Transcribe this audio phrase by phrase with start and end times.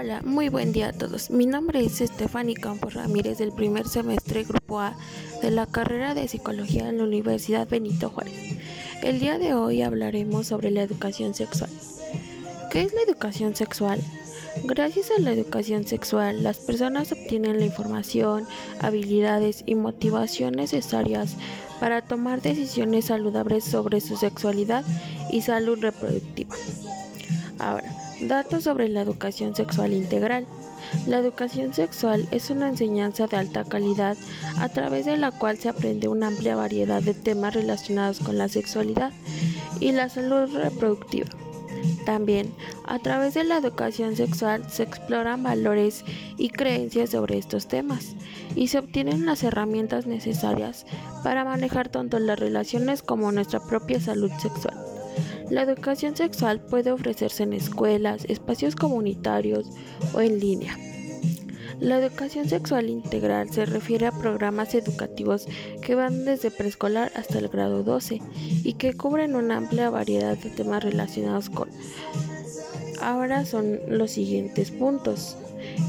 [0.00, 1.28] Hola, muy buen día a todos.
[1.28, 4.96] Mi nombre es Estefany Campos Ramírez del primer semestre Grupo A
[5.42, 8.32] de la carrera de Psicología en la Universidad Benito Juárez.
[9.02, 11.70] El día de hoy hablaremos sobre la educación sexual.
[12.70, 14.00] ¿Qué es la educación sexual?
[14.62, 18.46] Gracias a la educación sexual, las personas obtienen la información,
[18.78, 21.34] habilidades y motivación necesarias
[21.80, 24.84] para tomar decisiones saludables sobre su sexualidad
[25.32, 26.54] y salud reproductiva.
[27.58, 30.46] Ahora, Datos sobre la educación sexual integral.
[31.06, 34.16] La educación sexual es una enseñanza de alta calidad
[34.58, 38.48] a través de la cual se aprende una amplia variedad de temas relacionados con la
[38.48, 39.12] sexualidad
[39.78, 41.28] y la salud reproductiva.
[42.04, 42.52] También,
[42.86, 46.04] a través de la educación sexual se exploran valores
[46.36, 48.16] y creencias sobre estos temas
[48.56, 50.86] y se obtienen las herramientas necesarias
[51.22, 54.97] para manejar tanto las relaciones como nuestra propia salud sexual.
[55.50, 59.66] La educación sexual puede ofrecerse en escuelas, espacios comunitarios
[60.12, 60.76] o en línea.
[61.80, 65.46] La educación sexual integral se refiere a programas educativos
[65.80, 68.20] que van desde preescolar hasta el grado 12
[68.64, 71.70] y que cubren una amplia variedad de temas relacionados con.
[73.00, 75.36] Ahora son los siguientes puntos.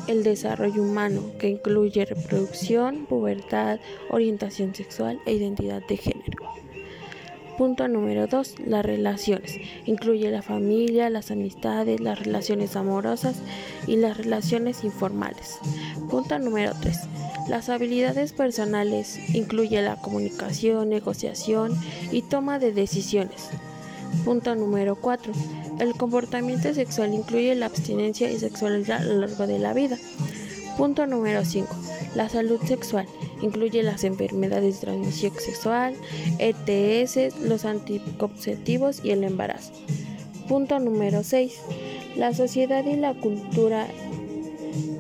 [0.08, 6.39] El desarrollo humano, que incluye reproducción, pubertad, orientación sexual e identidad de género.
[7.60, 8.68] Punto número 2.
[8.68, 9.58] Las relaciones.
[9.86, 13.36] Incluye la familia, las amistades, las relaciones amorosas
[13.86, 15.58] y las relaciones informales.
[16.10, 16.98] Punto número 3.
[17.50, 19.20] Las habilidades personales.
[19.36, 21.78] Incluye la comunicación, negociación
[22.14, 23.50] y toma de decisiones.
[24.24, 25.34] Punto número 4.
[25.80, 29.98] El comportamiento sexual incluye la abstinencia y sexualidad a lo largo de la vida.
[30.78, 31.68] Punto número 5.
[32.16, 33.06] La salud sexual
[33.42, 35.96] incluye las enfermedades de transmisión sexual,
[36.40, 39.74] ETS, los anticonceptivos y el embarazo.
[40.48, 41.60] Punto número 6.
[42.16, 43.88] La sociedad y la cultura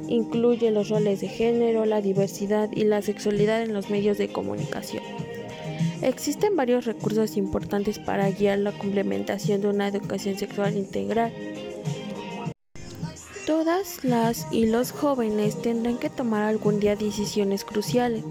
[0.07, 5.03] incluye los roles de género, la diversidad y la sexualidad en los medios de comunicación.
[6.01, 11.33] Existen varios recursos importantes para guiar la complementación de una educación sexual integral.
[13.49, 18.23] Todas las y los jóvenes tendrán que tomar algún día decisiones cruciales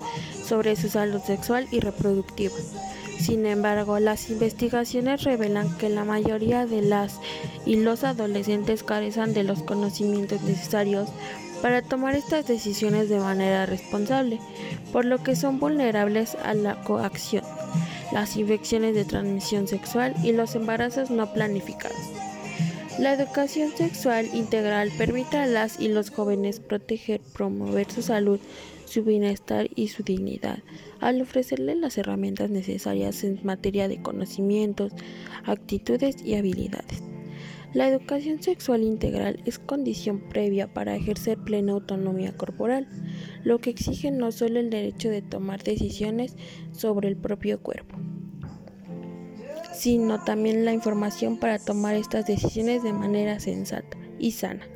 [0.45, 2.55] sobre su salud sexual y reproductiva.
[3.19, 7.19] Sin embargo, las investigaciones revelan que la mayoría de las
[7.67, 11.09] y los adolescentes carecen de los conocimientos necesarios
[11.63, 14.39] para tomar estas decisiones de manera responsable,
[14.93, 17.43] por lo que son vulnerables a la coacción,
[18.13, 22.28] las infecciones de transmisión sexual y los embarazos no planificados.
[22.99, 28.41] La educación sexual integral permite a las y los jóvenes proteger, promover su salud,
[28.87, 30.59] su bienestar y su dignidad,
[30.99, 34.93] al ofrecerles las herramientas necesarias en materia de conocimientos,
[35.45, 37.05] actitudes y habilidades.
[37.73, 42.89] La educación sexual integral es condición previa para ejercer plena autonomía corporal,
[43.45, 46.35] lo que exige no solo el derecho de tomar decisiones
[46.73, 47.97] sobre el propio cuerpo,
[49.75, 54.67] sino también la información para tomar estas decisiones de manera sensata y sana.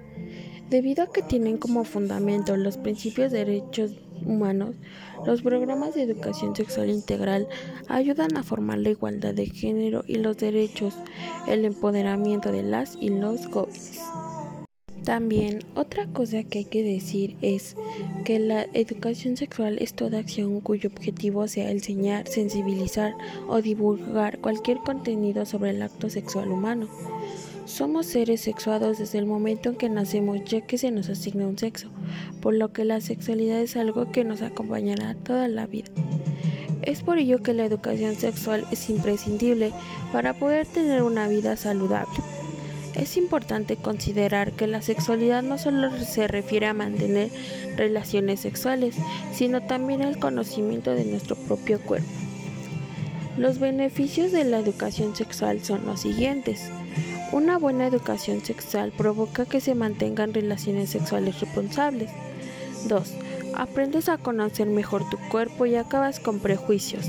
[0.71, 4.77] Debido a que tienen como fundamento los principios de derechos humanos,
[5.27, 7.47] los programas de educación sexual integral
[7.89, 10.95] ayudan a formar la igualdad de género y los derechos,
[11.47, 14.01] el empoderamiento de las y los jóvenes.
[15.05, 17.75] También otra cosa que hay que decir es
[18.25, 23.15] que la educación sexual es toda acción cuyo objetivo sea enseñar, sensibilizar
[23.49, 26.87] o divulgar cualquier contenido sobre el acto sexual humano.
[27.65, 31.59] Somos seres sexuados desde el momento en que nacemos ya que se nos asigna un
[31.59, 31.89] sexo,
[32.41, 35.91] por lo que la sexualidad es algo que nos acompañará toda la vida.
[36.83, 39.73] Es por ello que la educación sexual es imprescindible
[40.13, 42.32] para poder tener una vida saludable.
[42.95, 47.31] Es importante considerar que la sexualidad no solo se refiere a mantener
[47.77, 48.97] relaciones sexuales,
[49.33, 52.09] sino también al conocimiento de nuestro propio cuerpo.
[53.39, 56.69] Los beneficios de la educación sexual son los siguientes.
[57.33, 62.11] Una buena educación sexual provoca que se mantengan relaciones sexuales responsables.
[62.89, 63.15] 2.
[63.55, 67.07] Aprendes a conocer mejor tu cuerpo y acabas con prejuicios.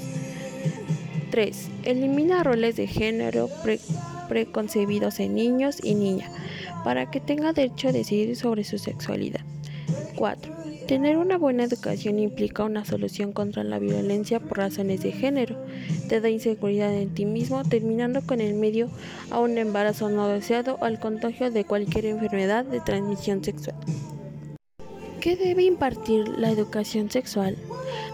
[1.31, 1.69] 3.
[1.83, 3.50] Elimina roles de género,
[4.33, 6.31] preconcebidos en niños y niñas
[6.83, 9.41] para que tenga derecho a decidir sobre su sexualidad.
[10.15, 10.51] 4.
[10.88, 15.56] Tener una buena educación implica una solución contra la violencia por razones de género.
[16.09, 18.89] Te da inseguridad en ti mismo, terminando con el medio
[19.30, 23.75] a un embarazo no deseado o al contagio de cualquier enfermedad de transmisión sexual.
[25.21, 27.56] ¿Qué debe impartir la educación sexual?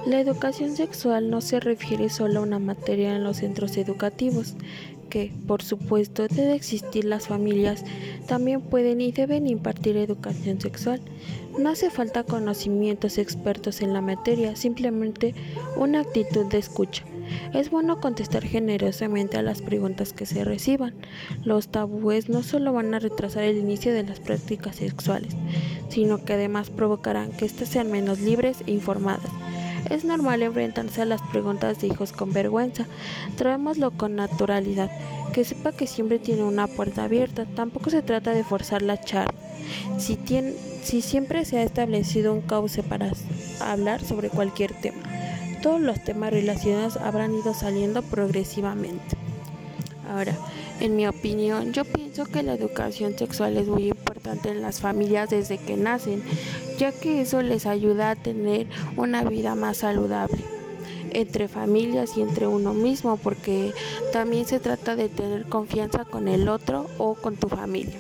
[0.06, 4.56] La educación sexual no se refiere solo a una materia en los centros educativos,
[5.10, 7.84] que, por supuesto, debe existir las familias,
[8.28, 11.02] también pueden y deben impartir educación sexual.
[11.58, 15.34] No hace falta conocimientos expertos en la materia, simplemente
[15.76, 17.04] una actitud de escucha.
[17.54, 20.94] Es bueno contestar generosamente a las preguntas que se reciban.
[21.44, 25.36] Los tabúes no solo van a retrasar el inicio de las prácticas sexuales,
[25.90, 29.32] sino que además provocarán que éstas sean menos libres e informadas.
[29.90, 32.86] Es normal enfrentarse a las preguntas de hijos con vergüenza.
[33.36, 34.92] Traémoslo con naturalidad.
[35.34, 37.46] Que sepa que siempre tiene una puerta abierta.
[37.46, 39.34] Tampoco se trata de forzar la charla.
[39.98, 40.54] Si, tiene,
[40.84, 43.12] si siempre se ha establecido un cauce para
[43.60, 45.04] hablar sobre cualquier tema,
[45.62, 49.18] todos los temas relacionados habrán ido saliendo progresivamente.
[50.10, 50.34] Ahora,
[50.80, 53.90] en mi opinión, yo pienso que la educación sexual es muy
[54.44, 56.24] en las familias desde que nacen,
[56.78, 58.68] ya que eso les ayuda a tener
[58.98, 60.44] una vida más saludable
[61.12, 63.74] entre familias y entre uno mismo, porque
[64.14, 67.98] también se trata de tener confianza con el otro o con tu familia.